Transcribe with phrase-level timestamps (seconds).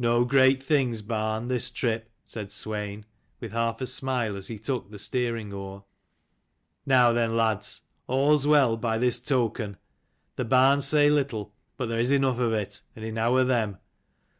[0.00, 3.04] "No great things, barn, this trip," said Swein,
[3.38, 5.84] with half a smile, as he took the steering oar."
[6.84, 9.76] Now then, lads, all's well, by this token.
[10.34, 13.78] The barns say little, but there is enough of it, and enow of them.